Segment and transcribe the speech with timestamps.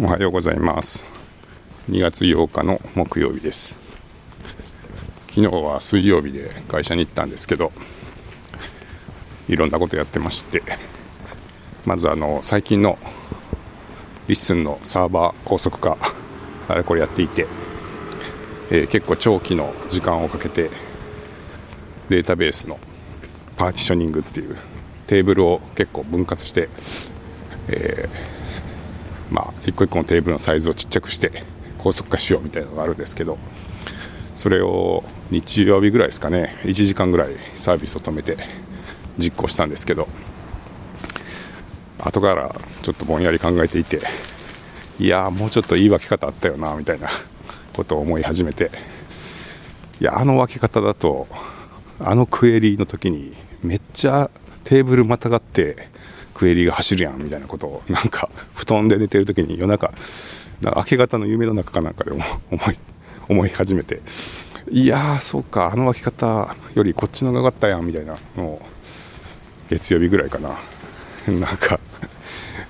[0.00, 1.04] おはようございます。
[1.90, 3.80] 2月8日の木曜日です。
[5.26, 7.72] 昨日は水曜日で会社に行ったんですけど
[9.48, 10.62] いろんなことやってまして
[11.84, 12.96] まずあの最近の
[14.28, 15.98] リッスンのサーバー高速化
[16.68, 17.48] あれこれやっていて、
[18.70, 20.70] えー、結構長期の時間をかけて
[22.08, 22.78] データベースの
[23.56, 24.56] partitioning っていう
[25.08, 26.68] テーブルを結構分割して、
[27.66, 28.37] えー
[29.30, 31.44] まあ、一個一個のテーブルのサイズをちっちゃくして
[31.78, 33.38] 高速化しようみたいなのがあるんですけど
[34.34, 38.36] それを日曜日ぐらいですかね1時間ぐらいサービスを止めて
[39.18, 40.08] 実行したんですけど
[41.98, 44.00] 後からちょっとぼんやり考えていて
[44.98, 47.08] いやもうちょっといい分け方あったよなみたいな
[47.74, 48.70] ことを思い始めて
[50.00, 51.26] いやあの分け方だと
[52.00, 54.30] あのクエリーの時にめっちゃ
[54.64, 55.88] テーブルまたがって
[56.38, 59.92] クエリが走るやんみたいなことをなんか布団で寝てる時に夜中
[60.60, 62.78] 明け方の夢の中かなんかで思い
[63.28, 64.00] 思い始めて
[64.70, 68.62] いやーそうかあの分け方よりこっちのが良かったやんみたいなのを
[69.68, 70.58] 月曜日ぐらいかな。
[71.28, 71.78] なんか、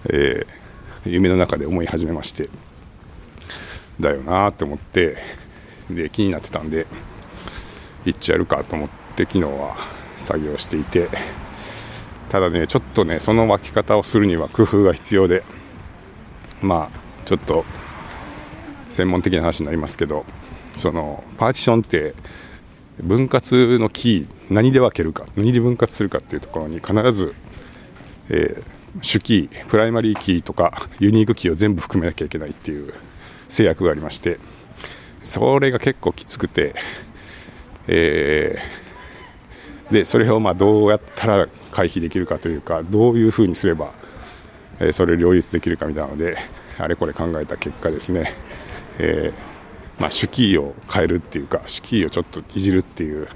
[0.06, 2.48] えー、夢の中で思い始めまして
[4.00, 5.18] だよなーって思って
[5.90, 6.86] で気になってたんで
[8.04, 9.76] いっちょやるかと思って昨日は
[10.16, 11.08] 作業していて
[12.28, 15.44] ただね、ちょっとね、その分け方をするには工夫が必要で、
[16.60, 17.64] まあ、ちょっと
[18.90, 20.26] 専門的な話になりますけど、
[20.76, 22.14] そのパーティションって
[23.00, 27.34] 分割のキー、何で分けるか、何で分割するかっていうところに必ず、
[28.28, 32.92] えー、主キー、 primary key とか unique key を全部含めなきゃいけないっていう
[33.48, 34.38] 制約がありまして、
[35.20, 36.74] それが結構きつくて、
[37.86, 38.87] えー
[39.90, 43.94] でそれをまあどうやったら回避できるかというかどういうふうにすれば、
[44.80, 46.36] えそれを両立できるかみたいなので
[46.78, 48.32] あれこれ考えた結果ですね、
[48.98, 53.28] えー、まあ、主キーを変えるっていうか主キーをちょっといじるっていう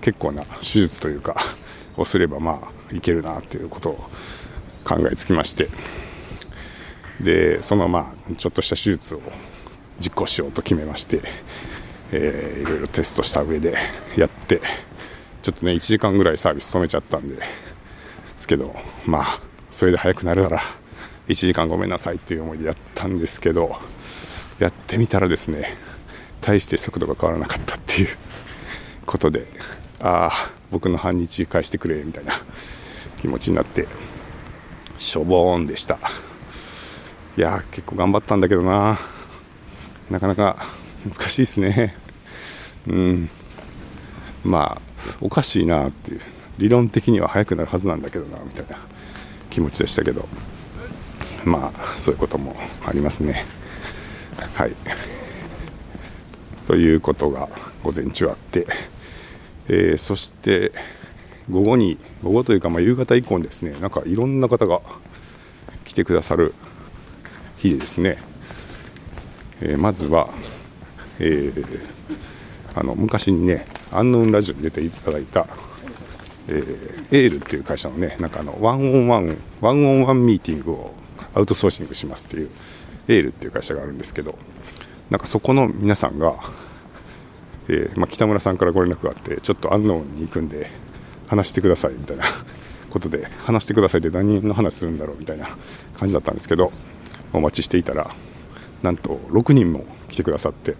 [0.00, 1.36] 結構な手術というか
[1.96, 4.10] をすればまあいけるなっていうことを
[4.84, 5.68] 考えつきまして
[7.20, 9.20] でそのまあちょっとした手術を
[9.98, 11.20] 実行しようと決めまして、
[12.12, 13.76] えー、いろいろテストした上で
[14.16, 14.62] やって
[15.42, 17.42] ちょっとね、1時間ぐらいサービス止めちゃったんで、で
[18.38, 18.74] すけど、
[19.06, 19.40] まあ、
[19.70, 20.62] それで早くなるなら、
[21.28, 23.76] 1時間ごめんなさいっていう思いでやったんですけど、
[24.58, 25.76] やってみたらですね、
[26.40, 28.08] 大して速度が変わらなかったっていう
[29.06, 29.46] ことで、
[30.00, 32.32] ああ、僕の半日返してくれ、みたいな
[33.18, 33.86] 気持ちになって、
[34.98, 35.98] しょぼーんでした。
[37.36, 38.98] いや結構頑張ったんだけどな、
[40.10, 40.66] なかなか
[41.08, 41.94] 難しいですね。
[42.86, 43.30] うん。
[44.44, 44.89] まあ、
[45.20, 46.20] おかしいなっていう。
[46.58, 48.76] 理論的には速くなるはずなんだけどなみたいな。
[49.50, 50.28] 気持ちでしたけど。
[51.44, 53.46] まあそういうこともありますね。
[54.54, 54.76] はい。
[56.66, 57.48] ということが
[57.82, 58.66] 午前中あって、
[59.68, 60.72] えー、そして
[61.50, 63.72] 午後に午後というかまあ夕方以降にですね。
[63.80, 64.82] なんかいろんな方が
[65.84, 66.54] 来てくださる
[67.56, 68.18] 日でですね、
[69.60, 70.30] えー、まずは、
[71.18, 71.80] えー、
[72.74, 75.46] あの昔にねアンノーンラジオに出ていただいた、
[76.48, 80.94] えー、エールっていう会社のね、なんかあの、ワンオンワン、ワンオンワンミーティングを
[81.34, 82.50] アウトソーシングしますっていう、
[83.08, 84.38] エールっていう会社があるんですけど、
[85.10, 86.36] なんかそこの皆さんが、
[87.68, 90.70] えー、まあ、北村さんからご連絡があって、ちょっとアンノーンに行くんで、
[91.26, 92.24] 話してくださいみたいな
[92.90, 95.48] ことで、話してくださいって何の話するんだろうみたいな
[95.98, 96.72] 感じだったんですけど、
[97.32, 98.10] お待ちしていたら、
[98.82, 100.74] なんと6人も来てくださって、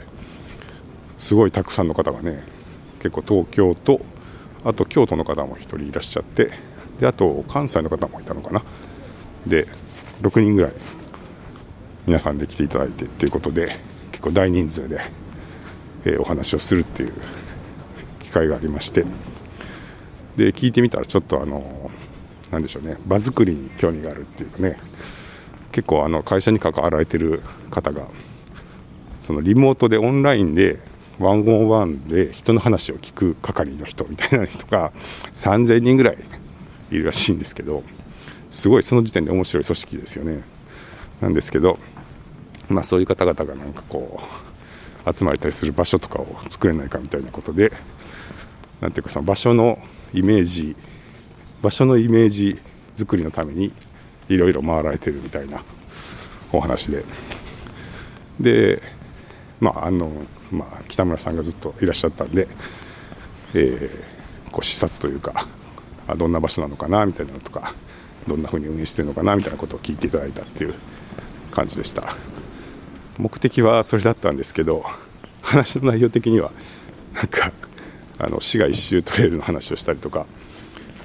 [1.19, 2.43] すごいたくさんの方がね、
[3.01, 4.01] 結構東京と
[4.65, 6.53] あと京都の方も1人いらっしゃって
[7.01, 8.63] であと関西の方もいたのかな。
[9.47, 9.67] で
[10.23, 10.73] 6人ぐらい
[12.07, 13.77] 皆さんで来ていただいてっていうことで
[14.11, 15.01] 結構大人数で、
[16.05, 17.13] えー、お話をするっていう
[18.21, 19.05] 機会がありまして。
[20.37, 21.91] で聞いてみたらちょっとあの
[22.51, 24.79] なんでしょうね場作りに興味があるっていうかね
[25.73, 28.07] 結構あの会社に関わられてる方が
[29.21, 30.79] そのリモートでオンラインで
[31.21, 34.91] ワンオンワンで人の話を聞く係の人みたいな人が
[35.35, 36.19] 3000人ぐらい
[36.91, 37.83] いるらしいんですけど
[38.49, 40.43] すごいその時点で面白い組織ですよね。
[41.21, 41.79] なんですけど
[42.71, 44.19] まあそういう方々がなんかこ
[45.07, 47.71] う集まれたりする場所とかを作れないかみたいなことで
[48.81, 49.79] なんていうかその場所の
[50.15, 50.75] イメージ
[51.61, 52.59] 場所のイメージ
[52.95, 53.73] 作りのために
[54.31, 55.63] いろいろ回られてるみたいな
[56.51, 57.05] お話で。
[58.41, 58.83] で
[59.61, 60.11] まああの
[60.51, 62.49] まあ、北村さんがずっといらっしゃったんで、
[63.55, 65.47] えー、こう視察というか
[66.07, 67.75] あどんな場所なのかなみたいなのとか
[68.27, 70.75] どんなふうに運営してるのかなみたいなことを聞いていただいたっていう
[71.51, 72.17] 感じでした。
[73.19, 74.85] 目的はそれだったんですけど
[75.43, 76.53] 話の内容的には
[77.15, 77.53] なんか
[78.19, 80.27] あの滋賀一周トレイルの話をしたりとか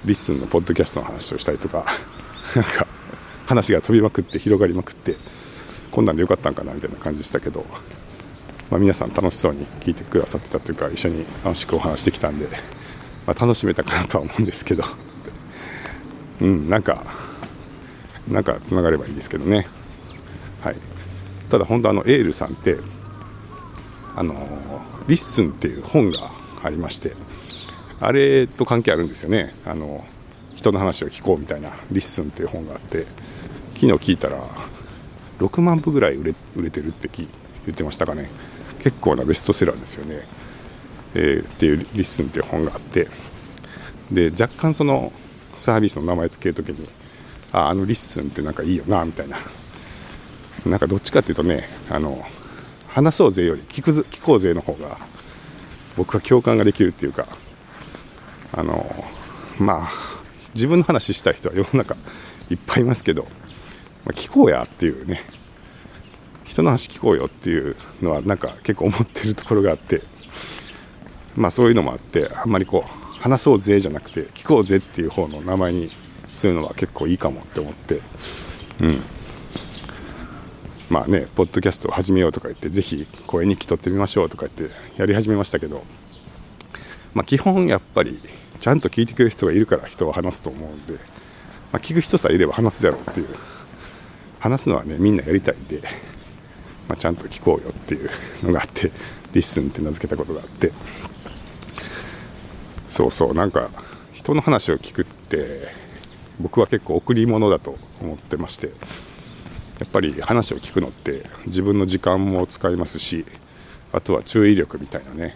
[0.06, 1.86] リッスンのポッドキャストの話をしたりとか
[2.56, 2.88] なんか
[3.46, 5.18] 話が飛びまくって広がりまくって
[5.92, 7.66] こんなんでよかったんかなみたいな感じでしたけど、
[8.70, 12.48] まあ、皆さん楽しそうに聞いてくださってたというか一緒に楽しくお話してきたんで、
[13.28, 14.84] まあ、楽しめたかなとは思うんですけど。
[16.42, 17.06] うんなんか
[18.28, 19.68] なんかつながればいいですけどね。
[20.62, 20.76] はい。
[21.50, 22.78] ただ本当あのエールさんって
[24.16, 24.34] あの
[25.08, 26.32] LISTEN っていう本が
[26.64, 27.14] ありまして
[28.00, 29.56] あれと関係あるんですよね。
[29.66, 30.06] あの
[30.56, 33.06] 人の話を聞こうみたいな LISTEN っていう本があって
[33.76, 34.38] 昨日聞いたら
[35.40, 37.28] 6万部ぐらい売れ売れてるって言
[37.72, 38.30] ってましたかね。
[38.86, 40.28] 結構なベストセラーですよね、
[41.16, 43.08] えー、っていう LISTEN っていう本があって。
[44.12, 45.12] で若干その
[45.58, 46.88] サービスの名前つけるときに
[47.52, 49.38] ああの LISTEN ってなんかいいよなみたいな。
[50.68, 52.24] なんかどっちかっていうとねあの
[52.88, 55.00] 話そうぜより聞く聞こうぜの方が
[55.98, 57.28] 僕は共感ができるっていうか
[58.54, 58.86] あの
[59.58, 59.92] まあ
[60.54, 61.96] 自分の話したい人は世の中
[62.52, 63.30] いっぱいいますけど、ま
[64.10, 65.22] あ、聞こうやっていうね
[66.46, 70.04] 人の話聞こうよっていうのはなんか結構思ってるところがあって。
[71.36, 75.90] まあそういうのもあってあんまりこう話そうぜじゃなくて聞こうぜっていう方の名前に
[76.32, 78.02] するのは結構いいかもって思って。
[78.80, 79.02] うん。
[80.90, 85.84] まあね、ポッドキャストを始めようとか言って、ぜひ声日記取ってみましょうとか言ってやり始めましたけど、
[87.16, 88.20] まあ、基本やっぱり、
[88.60, 91.00] ちゃんと聞いてくれる人がいるから人は話すと思うんで、ま
[91.74, 93.28] あ、聞く人さえいれば話すだろうっていう、
[94.40, 95.82] 話すのはね、みんなやりたいんで、
[96.88, 98.10] まあ、ちゃんと聞こうよっていう
[98.44, 98.92] のがあって、
[99.34, 100.72] LISTEN って名付けたことがあって、
[102.88, 103.70] そうそう、なんか、
[104.14, 105.68] 人の話を聞くって、
[106.40, 108.72] 僕は結構贈り物だと思ってまして、
[109.80, 113.26] やっぱり話を聞くのって自分の時間も使いますし
[113.92, 115.36] あとは注意力みたいなね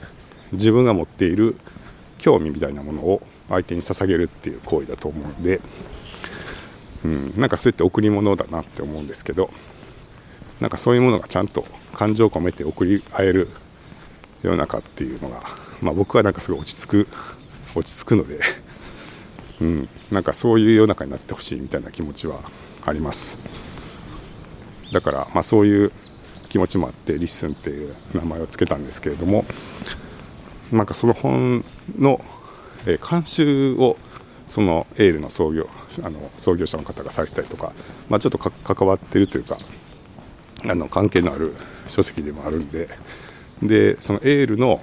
[0.54, 1.58] 自分が持っている
[2.18, 5.62] 興味みたいなものを相手に捧げるっていう行為だと思うんで、
[7.04, 9.50] うん、なんかそうやって贈り物だなって思うんですけど
[10.60, 13.50] なんかそういうものがちゃんと感情を込めて送り合える
[14.42, 15.44] 世の中っていうのが、
[15.82, 17.08] まあ、僕はなんかすごい落ち着く
[17.76, 18.40] 落ち着くので、
[19.62, 22.42] うん、なんかそういう世の中になってほしいみたいな気持ちは
[22.86, 23.38] あります。
[24.92, 25.92] だから、まあ、そういう
[26.50, 29.46] 気持ちもあって LISTEN っていう名前を付けたんですけれども
[30.72, 31.64] なんかその本
[31.98, 32.24] の、
[32.86, 33.98] えー、監修を
[34.48, 35.70] そのエールの創業
[36.02, 37.72] あの創業者の方がされてたりとか、
[38.10, 39.58] まあ、ちょっと関わってるというか
[40.66, 41.56] あの関係のある
[41.88, 42.90] 書籍でもあるんで
[43.62, 44.82] でそのエールの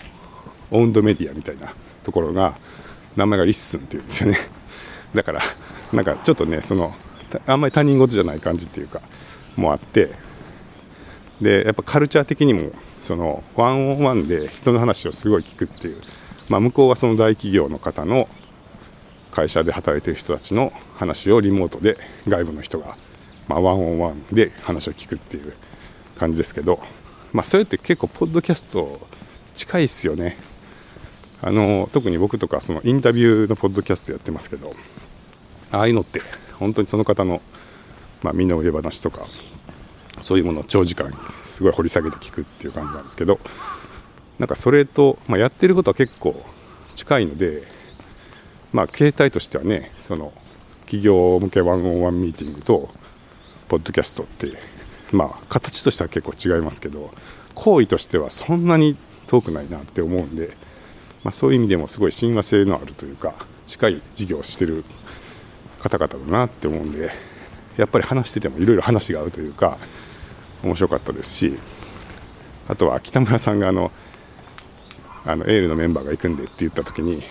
[0.71, 2.59] オウンドメディアみたいなところが
[3.17, 4.39] 名前が LISTEN っていうんですよね。
[5.15, 5.43] だから
[5.93, 6.95] なんかちょっとねその
[7.47, 9.01] あんまり他人事じゃない感じっていうか
[9.57, 10.11] もあって
[11.41, 12.73] でやっぱカルチャー的にも
[13.03, 15.97] そのワンオンワンで人の話をすごい聞くっていう、
[16.49, 18.29] まあ、向こうはその大企業の方の
[19.31, 22.97] 会社で働いてる人たちの話をリモートで外部の人が、
[23.49, 25.55] まあ、ワンオンワンで話を聞くっていう
[26.17, 26.81] 感じですけど、
[27.33, 29.07] まあ、それって結構ポッドキャスト
[29.55, 30.37] 近いっすよね。
[31.43, 34.75] あの特に僕とかそのインタビューのポッドキャストやってますけど
[35.71, 36.23] ああいうのって
[36.59, 37.43] 本当にその方の
[38.23, 39.25] まあ、身の上話とか
[40.21, 41.13] そういうものを長時間
[41.45, 43.39] すごい掘り下げて聞くっていう感じなんですけど
[44.39, 46.43] なんかそれと、まあ、やってることは結構
[46.95, 47.63] 近いので、
[48.73, 50.33] まあ、形態としてはねその
[50.81, 52.91] 企業向けワンオンワンミーティングと
[53.69, 54.49] ポッドキャストって
[55.13, 57.11] まあ形としては結構違いますけど
[57.55, 58.97] 行為としてはそんなに
[59.27, 60.57] 遠くないなって思うんで、
[61.25, 63.35] まあ、そういう意味でもすごい親和性のあるというか
[63.67, 64.85] 近い事業をしてる
[65.81, 67.11] 方々だなって思うんで
[67.77, 69.79] やっぱり話しててもいろいろ話が合うというか
[70.63, 71.59] 面白かったですし
[72.69, 73.93] あとは北村さんがあの
[75.25, 77.23] あのエールのメンバーが行くんでって言った時に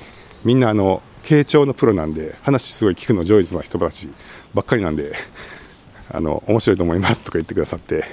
[0.44, 4.10] みんなあの傾聴のプロなんで話すごい聞くの上手な人たち
[4.54, 5.14] ばっかりなんで
[6.10, 8.06] あの面白いと思いますとか言ってくださって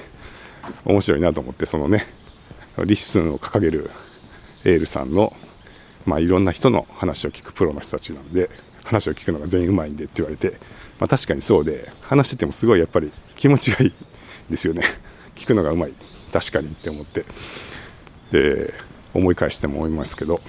[0.85, 2.05] 面白いなと思ってそのね
[2.77, 3.91] LISTEN を掲げる
[4.65, 5.33] エールさんの
[6.05, 8.49] まあいろんな人の話を聞くプロの人たちなんで
[8.83, 10.59] 話を聞くのが全員うまいんでって言われて
[10.99, 13.93] まあ、確かにそうで話しててもすごいやっぱり気持ちがいい
[14.49, 14.83] ですよね。
[15.35, 15.93] 聞くのがうまい。
[16.31, 17.25] 確かにって思って、
[18.31, 20.39] えー、思い返しても思いますけど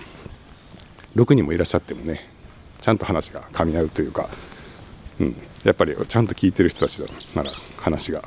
[1.16, 2.20] 6人もいらっしゃってもね
[2.80, 4.30] ちゃんと話が噛み合うというか、
[5.20, 7.02] うん、やっぱりちゃんと聞いてる人たち
[7.35, 8.21] なら話が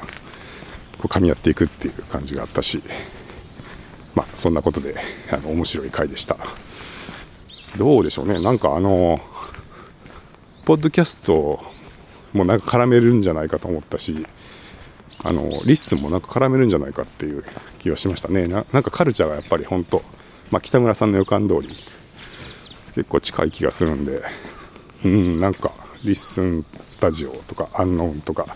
[0.97, 2.81] こう噛み合っていくっていう感じがあったし
[4.15, 4.95] まあそんなことで
[5.31, 6.37] あの面白い回でした。
[7.77, 8.41] どうでしょうね。
[8.41, 9.19] なんかあの
[10.65, 11.63] ポッドキャスト
[12.33, 14.25] もなんか絡めるんじゃないかと思ったし
[15.23, 17.43] あの LISTEN もなんか絡めるんじゃないかっていう
[17.77, 18.47] 気はしましたね。
[18.47, 20.01] ななんかカルチャーがやっぱり本当、
[20.49, 21.69] まあ、北村さんの予感通り
[22.95, 24.23] 結構近い気がするんで。
[25.05, 25.71] うんなんか
[26.07, 28.55] LISTEN スタジオとか UNKNOWN とかっ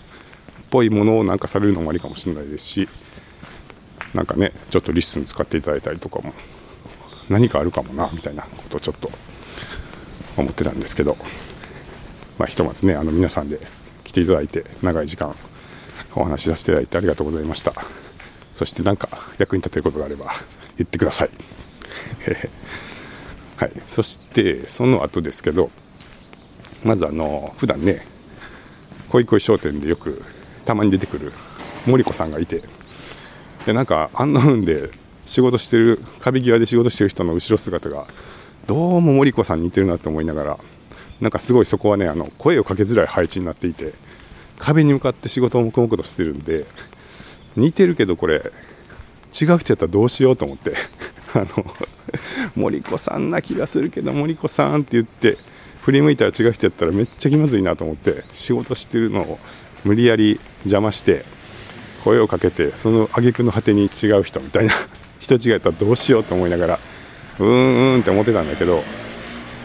[0.70, 2.89] ぽいものをなんかされるのもありかもしれないですし
[4.13, 6.34] なんかねちょっと LISTEN 使っていただいたりとかも
[7.29, 9.12] 何かあるかもなみたいなことをちょっと
[10.38, 11.17] 思ってたんですけど
[12.38, 13.60] まあひとまずねあの皆さんで
[14.05, 15.36] 来ていただいて長い時間
[16.15, 17.74] お話しさせていただいてありがとうございました。
[18.53, 20.34] そして何か役に立てることがあれば
[20.77, 21.29] 言ってください。
[23.55, 23.72] はい。
[23.88, 25.72] そしてその後ですけど
[26.83, 28.05] まずあの普段ね
[29.09, 30.23] 恋恋商店でよく
[30.65, 31.33] たまに出てくる
[31.85, 32.63] 森子さんがいて
[33.65, 34.89] でなんかあんなふうで
[35.25, 38.07] 仕事してる壁際で仕事してる人の後ろ姿が
[38.67, 40.57] どうも森子さんに似てるなと思いながら
[41.19, 43.93] なんかすごいそこはねあの声をかけづらい配置になっていて
[44.57, 46.65] 壁に向かって仕事を黙々としてるんで
[47.55, 48.50] 似てるけどこれ違う
[49.31, 50.73] 人やったらどうしようと思って
[51.33, 51.65] あの
[52.55, 55.38] 森子さんな気がするけど森子さんって言って
[55.81, 59.39] 振り向いたら違う人やったらめっちゃ気まずいなと思って仕事してるのを
[59.83, 61.25] 無理やり邪魔して
[62.03, 64.73] 声をかけてその挙句の果てに違う人みたいな
[65.19, 66.79] 人違いやったらどうしようと思いながら
[67.39, 68.83] うーんうーんって思ってたんだけど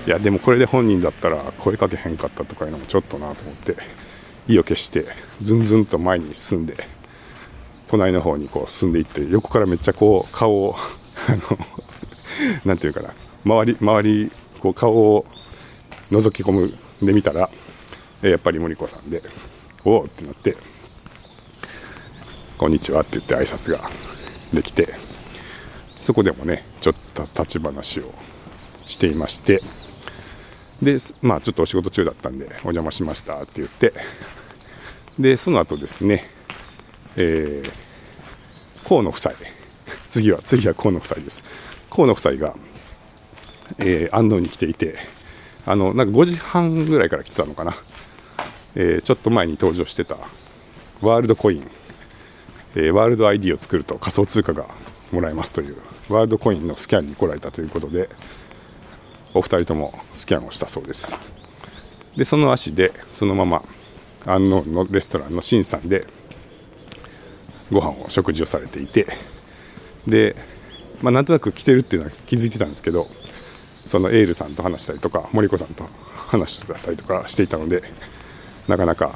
[0.06, 3.76] いやでもこれで本人だったら声かけへんかったとかいうのもちょっとなと思って
[4.48, 5.06] 意を決して
[5.42, 6.76] ずんずんと前に進んで
[7.88, 10.76] 隣の方にこう進んでいって横からめっちゃこう顔を
[11.28, 11.58] あの
[12.64, 13.10] なんていうかな
[13.44, 15.26] 周り周りこう顔を
[16.10, 17.50] 覗き込むで見たら
[18.22, 19.22] やっぱり森子さんで
[19.84, 20.56] おおってなって
[22.58, 23.80] こんにちはって言って挨拶が
[24.52, 24.94] できて
[25.98, 28.14] そこでもねちょっと立ち話を
[28.86, 29.62] していまして
[30.82, 33.92] でまあちょっとお仕事中だったんでお邪魔しましたって言って
[35.18, 36.36] でその後ですね
[37.16, 39.32] えー、河野夫妻
[40.06, 41.44] 次は次は河野夫妻です。
[41.90, 42.54] 河野夫妻が、
[43.78, 44.98] えー、安納に来ていて
[45.66, 47.74] あのなんか5時半ぐらいから来てたのかな、
[48.74, 50.16] えー、ちょっと前に登場してた
[51.02, 51.70] ワールドコイン、
[52.76, 54.66] えー、ワールド ID を作ると仮想通貨が
[55.12, 55.76] もらえますという。
[56.08, 58.08] ワールドコインのスキャンに来られたということで
[59.34, 61.16] お二人ともスキャンをしたそうです。
[62.16, 63.62] でその足でそのまま
[64.24, 66.06] 安納のレストランのシンさんで
[67.70, 69.06] ご飯を食事をされていて
[70.06, 70.36] で、
[71.02, 73.08] まあ、なんとなく来てるっていうのは気づいてたんですけど
[73.86, 75.88] そのエールさんと話したりとか森子さんと
[76.28, 77.82] 話してたりとかしていたので
[78.68, 79.14] なかなか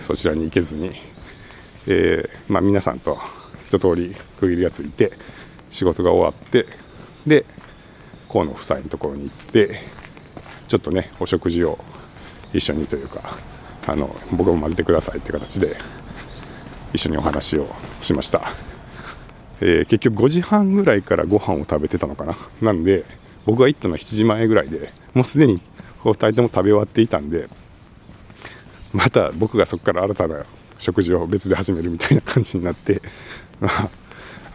[0.00, 0.94] そちらに行けずに、
[1.86, 3.18] えー、まあ、皆さんと
[3.66, 5.12] 一通り区切りがついて
[5.70, 6.66] 仕事が終わって
[7.26, 7.44] で
[8.28, 9.80] 河野夫妻のところに行って
[10.68, 11.78] ちょっとねお食事を
[12.52, 13.38] 一緒にというか
[13.86, 15.76] あの僕も混ぜてくださいって形で
[16.92, 17.68] 一緒にお話を
[18.00, 18.52] しました、
[19.60, 22.36] えー、結局5時半ぐらいからご飯を食べてたのかな。
[22.60, 23.04] なんで
[23.46, 25.60] 僕が行ったのは7時前ぐらいでもうすでに
[26.04, 27.48] お二人とも食べ終わっていたんで
[28.92, 30.44] また僕がそこから新たな
[30.78, 33.00] 食事を別で始めるみたいな感じになって
[33.60, 33.90] まあ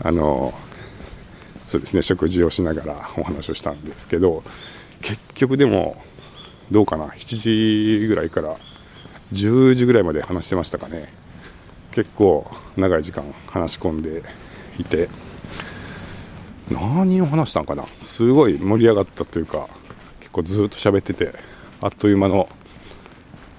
[0.03, 0.53] あの
[1.65, 4.43] そうですね食事をしながらお話をしたんですけど
[5.01, 6.01] 結局でも
[6.71, 8.57] どうかな7時ぐらいから
[9.33, 11.11] 10時ぐらいまで話してましたかね。
[11.97, 14.21] 結構長い時間話し込んで
[14.77, 15.09] いて
[16.69, 17.85] 何を話したんかな？
[18.01, 19.69] すごい盛り上がったというか
[20.19, 21.33] 結構ずっと喋ってて
[21.81, 22.49] あっという間の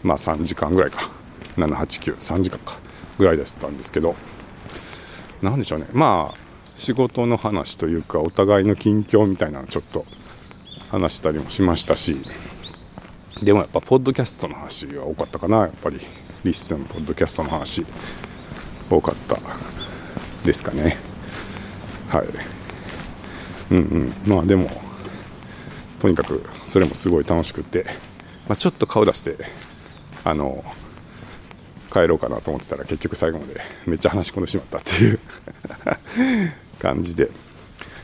[0.03, 1.11] まあ3時間ぐらいか。
[1.57, 2.79] 789,3時間か。
[3.19, 4.15] ぐらいだったんですけど
[5.43, 5.87] 何でしょうね。
[5.93, 6.38] まあ
[6.77, 10.07] 仕事の話というかお互いの近況みたいなのちょっと
[10.91, 12.23] 話したりもしましたし
[13.43, 15.57] でもやっぱポッドキャストの話が多かったかな。
[15.59, 15.99] やっぱり
[16.45, 17.85] リッスンポッドキャストの話
[18.88, 19.41] 多かった
[20.45, 20.97] ですかね。
[22.09, 22.58] はい。
[23.70, 24.14] うんうん。
[24.26, 24.70] まあでも
[26.00, 27.87] とにかくそれもすごい楽しくて、
[28.48, 29.37] まあ、ちょっと顔出して
[30.25, 30.64] あの
[31.92, 35.18] 帰ろうかなと思ってたら結局最後までめっちゃ話し込んでしまったっていう
[36.78, 37.30] 感じで。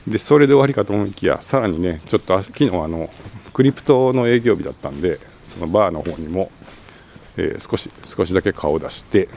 [0.07, 3.09] でそれで終わりかと思いきやさらにねちょっと昨日あの
[3.55, 6.51] クリプトの営業日だったんでそのバーの方にも、
[7.39, 9.31] えー、少し少しだけ顔を出して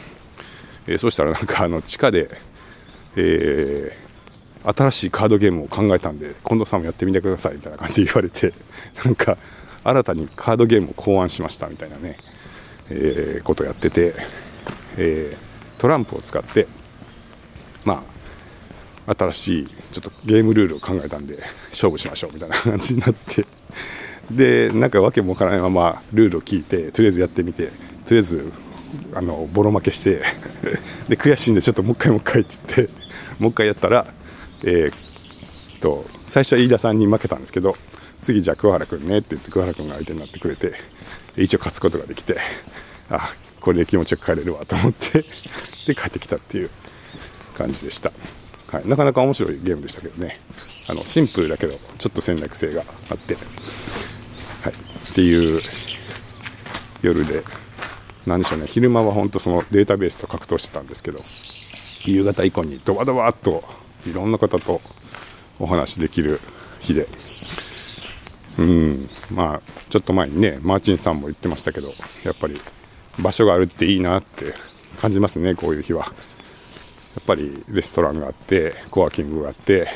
[0.87, 2.29] えー、そしたらなんかあの地下で、
[3.15, 4.06] えー、
[4.75, 8.53] 新しいカードゲームを考えたんで近藤さんもやってみてくださいみたいな感じで言われて
[9.05, 9.37] なんか
[9.83, 12.17] 新たにカードゲームを考案しましたみたいなね、
[12.89, 14.13] えー、ことをやってて、
[14.97, 16.67] えー、トランプを使って
[17.85, 18.03] ま
[19.07, 23.45] あ新しいちょっとゲームルールを考えたんで勝負しましょうみたいな感じになって。
[24.29, 27.71] でなんか訳もわからないままルールを聞いてとりあえずやってみてと
[28.09, 28.51] りあえず
[29.13, 30.21] あのボロ負けして
[31.07, 32.89] で悔しいんでちょっともう一回もう一回っつって
[33.39, 34.07] もう一回やったら、
[34.63, 37.75] えー、と最初は飯田さんに負けたんですけど
[38.21, 40.73] 次じゃあ桑原君ねって言って桑原君が相手になってくれて
[41.35, 42.39] 一応勝つことができて
[43.09, 45.23] あこれで気持ちよく帰れるわと思って
[45.85, 46.69] で帰ってきたっていう
[47.55, 48.11] 感じでした、
[48.71, 50.35] はい、なかなか面白いゲームでしたけどね。
[50.89, 55.61] あのシンプルだけどちょっと戦略性があって、はい、っていう
[57.01, 57.43] 夜で
[58.25, 58.67] 何でしょうね。
[58.67, 61.19] 昼間は本当そのデータベースと格闘してたんですけど
[62.05, 63.63] 夕方以降にドバドバっと
[64.09, 64.81] いろんな方と
[65.59, 66.39] お話できる
[66.79, 67.07] 日で。
[68.57, 69.09] うん。
[69.31, 72.59] まあちょっと前にねマーチンさんも言ってましたけどやっぱり
[73.19, 74.53] 場所があるっていいなって
[74.99, 76.05] 感じますねこういう日は。
[76.05, 79.89] やっぱりレストランがあってコワーキングがあって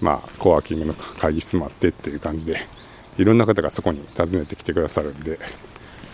[0.00, 2.60] まあコワーキングの会議室もあってっていう感じで
[3.18, 5.38] いろんな方がそこに訪ねてきてくださるんで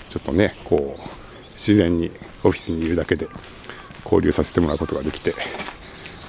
[0.08, 1.02] ちょっとねこう
[1.52, 2.10] 自然に
[2.42, 3.28] オフィスにいるだけで
[4.04, 5.34] 交流させてもらうことができて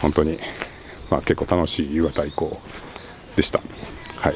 [0.02, 0.40] 本当に、
[1.10, 2.60] まあ、結構楽しい夕方以降
[3.36, 3.60] でした。
[4.18, 4.36] はい。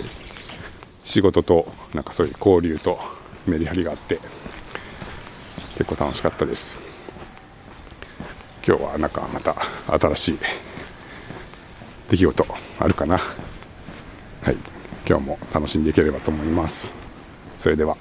[1.04, 3.00] 仕事となんかそういう交流と
[3.48, 4.20] メリハリがあって
[5.72, 6.80] 結構楽しかったです。
[8.68, 9.56] 今日はなんかまた
[9.88, 10.40] 新しい
[12.10, 12.46] 出来事
[12.80, 13.18] あるかな。
[13.18, 14.58] はい。
[15.08, 16.94] 今日も楽しんでいければと思います。
[17.58, 17.98] それでは。